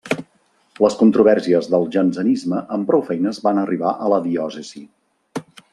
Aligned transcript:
Les 0.85 0.95
controvèrsies 1.01 1.69
del 1.73 1.85
jansenisme 1.97 2.63
amb 2.77 2.91
prou 2.93 3.07
feines 3.13 3.43
van 3.49 3.63
arribar 3.65 3.93
a 4.07 4.13
la 4.15 4.23
diòcesi. 4.31 4.87